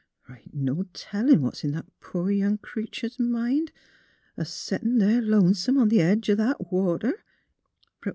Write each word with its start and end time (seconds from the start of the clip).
"The' 0.27 0.33
ain't 0.37 0.55
no 0.55 0.85
tellin' 0.93 1.43
what's 1.43 1.63
in 1.63 1.73
that 1.73 1.85
poor 1.99 2.31
young 2.31 2.57
creeter's 2.57 3.19
mind— 3.19 3.71
a 4.35 4.43
settin' 4.45 4.97
there 4.97 5.21
lonesome 5.21 5.77
on 5.77 5.89
the 5.89 6.01
edge 6.01 6.27
o' 6.27 6.33
that 6.33 6.71
water. 6.71 7.23